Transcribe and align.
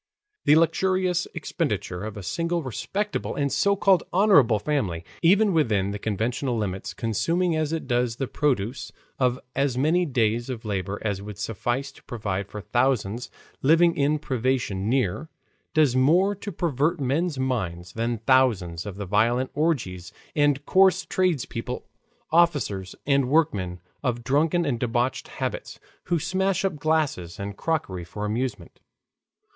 The 0.45 0.55
luxurious 0.55 1.27
expenditure 1.35 2.03
of 2.03 2.17
a 2.17 2.23
single 2.23 2.63
respectable 2.63 3.35
and 3.35 3.51
so 3.51 3.75
called 3.75 4.01
honorable 4.11 4.57
family, 4.57 5.05
even 5.21 5.53
within 5.53 5.91
the 5.91 5.99
conventional 5.99 6.57
limits, 6.57 6.95
consuming 6.95 7.55
as 7.55 7.71
it 7.71 7.85
does 7.85 8.15
the 8.15 8.25
produce 8.25 8.91
of 9.19 9.39
as 9.55 9.77
many 9.77 10.07
days 10.07 10.49
of 10.49 10.65
labor 10.65 10.99
as 11.05 11.21
would 11.21 11.37
suffice 11.37 11.91
to 11.91 12.03
provide 12.05 12.47
for 12.49 12.61
thousands 12.61 13.29
living 13.61 13.95
in 13.95 14.17
privation 14.17 14.89
near, 14.89 15.29
does 15.75 15.95
more 15.95 16.33
to 16.33 16.51
pervert 16.51 16.99
men's 16.99 17.37
minds 17.37 17.93
than 17.93 18.17
thousands 18.25 18.87
of 18.87 18.95
the 18.95 19.05
violent 19.05 19.51
orgies 19.53 20.11
of 20.35 20.65
coarse 20.65 21.05
tradespeople, 21.05 21.85
officers, 22.31 22.95
and 23.05 23.29
workmen 23.29 23.79
of 24.01 24.23
drunken 24.23 24.65
and 24.65 24.79
debauched 24.79 25.27
habits, 25.27 25.79
who 26.05 26.17
smash 26.17 26.65
up 26.65 26.77
glasses 26.77 27.39
and 27.39 27.55
crockery 27.55 28.03
for 28.03 28.25
amusement. 28.25 28.79